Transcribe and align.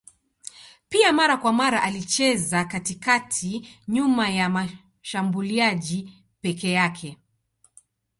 Pia 0.89 1.13
mara 1.13 1.37
kwa 1.37 1.53
mara 1.53 1.81
alicheza 1.83 2.65
katikati 2.65 3.67
nyuma 3.87 4.29
ya 4.29 4.67
mshambuliaji 5.01 6.13
peke 6.41 6.71
yake. 6.71 7.17